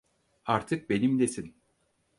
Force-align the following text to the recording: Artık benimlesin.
Artık 0.45 0.89
benimlesin. 0.89 1.55